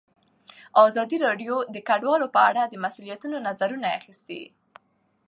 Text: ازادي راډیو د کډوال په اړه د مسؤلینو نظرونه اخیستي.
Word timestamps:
ازادي 0.87 1.17
راډیو 1.25 1.55
د 1.73 1.77
کډوال 1.87 2.21
په 2.35 2.39
اړه 2.49 2.63
د 2.67 2.73
مسؤلینو 2.83 3.37
نظرونه 3.47 3.87
اخیستي. 3.99 4.41